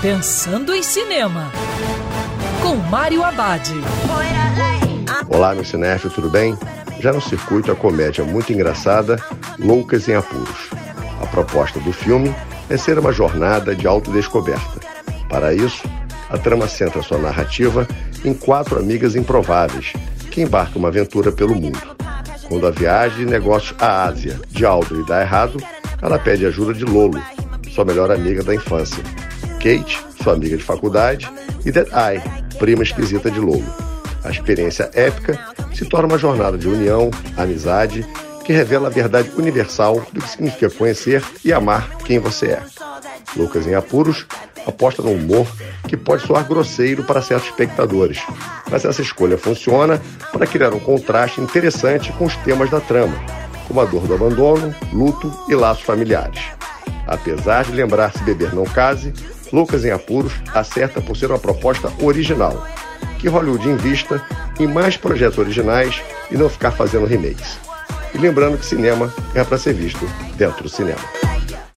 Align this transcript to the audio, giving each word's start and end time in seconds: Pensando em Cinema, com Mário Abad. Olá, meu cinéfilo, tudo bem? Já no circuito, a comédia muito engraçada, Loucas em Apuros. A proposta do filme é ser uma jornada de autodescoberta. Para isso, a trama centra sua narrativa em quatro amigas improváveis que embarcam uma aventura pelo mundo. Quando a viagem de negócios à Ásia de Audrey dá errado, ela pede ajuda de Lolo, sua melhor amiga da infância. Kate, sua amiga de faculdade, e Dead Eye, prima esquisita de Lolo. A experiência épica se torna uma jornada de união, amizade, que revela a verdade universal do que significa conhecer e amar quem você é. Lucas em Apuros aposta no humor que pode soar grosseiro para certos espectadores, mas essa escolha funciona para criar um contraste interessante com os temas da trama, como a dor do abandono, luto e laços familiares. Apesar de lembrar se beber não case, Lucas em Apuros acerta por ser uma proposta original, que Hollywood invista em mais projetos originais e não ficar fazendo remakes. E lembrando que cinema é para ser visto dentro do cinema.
Pensando 0.00 0.72
em 0.72 0.80
Cinema, 0.80 1.50
com 2.62 2.76
Mário 2.76 3.24
Abad. 3.24 3.68
Olá, 5.28 5.52
meu 5.56 5.64
cinéfilo, 5.64 6.14
tudo 6.14 6.30
bem? 6.30 6.56
Já 7.00 7.12
no 7.12 7.20
circuito, 7.20 7.72
a 7.72 7.74
comédia 7.74 8.22
muito 8.22 8.52
engraçada, 8.52 9.20
Loucas 9.58 10.08
em 10.08 10.14
Apuros. 10.14 10.70
A 11.20 11.26
proposta 11.26 11.80
do 11.80 11.92
filme 11.92 12.32
é 12.70 12.76
ser 12.76 12.96
uma 12.96 13.10
jornada 13.10 13.74
de 13.74 13.88
autodescoberta. 13.88 14.78
Para 15.28 15.52
isso, 15.52 15.82
a 16.30 16.38
trama 16.38 16.68
centra 16.68 17.02
sua 17.02 17.18
narrativa 17.18 17.84
em 18.24 18.32
quatro 18.32 18.78
amigas 18.78 19.16
improváveis 19.16 19.94
que 20.30 20.42
embarcam 20.42 20.78
uma 20.78 20.88
aventura 20.88 21.32
pelo 21.32 21.56
mundo. 21.56 21.96
Quando 22.46 22.68
a 22.68 22.70
viagem 22.70 23.26
de 23.26 23.32
negócios 23.32 23.74
à 23.80 24.04
Ásia 24.04 24.38
de 24.48 24.64
Audrey 24.64 25.04
dá 25.04 25.22
errado, 25.22 25.60
ela 26.00 26.20
pede 26.20 26.46
ajuda 26.46 26.72
de 26.72 26.84
Lolo, 26.84 27.20
sua 27.74 27.84
melhor 27.84 28.12
amiga 28.12 28.44
da 28.44 28.54
infância. 28.54 29.02
Kate, 29.58 30.00
sua 30.22 30.34
amiga 30.34 30.56
de 30.56 30.62
faculdade, 30.62 31.30
e 31.64 31.72
Dead 31.72 31.88
Eye, 31.88 32.22
prima 32.58 32.82
esquisita 32.82 33.30
de 33.30 33.40
Lolo. 33.40 33.64
A 34.24 34.30
experiência 34.30 34.90
épica 34.94 35.38
se 35.74 35.84
torna 35.84 36.08
uma 36.08 36.18
jornada 36.18 36.56
de 36.56 36.68
união, 36.68 37.10
amizade, 37.36 38.06
que 38.44 38.52
revela 38.52 38.88
a 38.88 38.90
verdade 38.90 39.30
universal 39.36 40.06
do 40.12 40.22
que 40.22 40.28
significa 40.28 40.70
conhecer 40.70 41.22
e 41.44 41.52
amar 41.52 41.98
quem 41.98 42.18
você 42.18 42.46
é. 42.46 42.62
Lucas 43.36 43.66
em 43.66 43.74
Apuros 43.74 44.26
aposta 44.66 45.02
no 45.02 45.12
humor 45.12 45.46
que 45.86 45.96
pode 45.96 46.26
soar 46.26 46.46
grosseiro 46.46 47.04
para 47.04 47.22
certos 47.22 47.48
espectadores, 47.48 48.22
mas 48.70 48.84
essa 48.84 49.02
escolha 49.02 49.38
funciona 49.38 50.00
para 50.32 50.46
criar 50.46 50.72
um 50.72 50.80
contraste 50.80 51.40
interessante 51.40 52.12
com 52.12 52.24
os 52.24 52.36
temas 52.36 52.70
da 52.70 52.80
trama, 52.80 53.14
como 53.66 53.80
a 53.80 53.84
dor 53.84 54.06
do 54.06 54.14
abandono, 54.14 54.74
luto 54.92 55.32
e 55.48 55.54
laços 55.54 55.84
familiares. 55.84 56.40
Apesar 57.06 57.64
de 57.64 57.72
lembrar 57.72 58.12
se 58.12 58.22
beber 58.22 58.54
não 58.54 58.64
case, 58.64 59.12
Lucas 59.52 59.84
em 59.84 59.90
Apuros 59.90 60.32
acerta 60.54 61.00
por 61.00 61.16
ser 61.16 61.30
uma 61.30 61.38
proposta 61.38 61.92
original, 62.02 62.66
que 63.18 63.28
Hollywood 63.28 63.68
invista 63.68 64.22
em 64.58 64.66
mais 64.66 64.96
projetos 64.96 65.38
originais 65.38 66.00
e 66.30 66.36
não 66.36 66.48
ficar 66.48 66.72
fazendo 66.72 67.06
remakes. 67.06 67.58
E 68.14 68.18
lembrando 68.18 68.58
que 68.58 68.66
cinema 68.66 69.12
é 69.34 69.44
para 69.44 69.58
ser 69.58 69.74
visto 69.74 70.04
dentro 70.36 70.62
do 70.62 70.68
cinema. 70.68 71.17